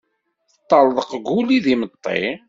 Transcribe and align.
Teṭṭerḍeq 0.53 1.11
Guli 1.27 1.57
d 1.65 1.67
imeṭṭi. 1.73 2.21